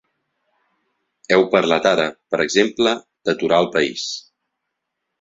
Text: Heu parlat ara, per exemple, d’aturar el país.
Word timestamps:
Heu 1.35 1.43
parlat 1.53 1.87
ara, 1.91 2.09
per 2.33 2.41
exemple, 2.49 2.97
d’aturar 3.31 3.65
el 3.69 3.73
país. 3.81 4.11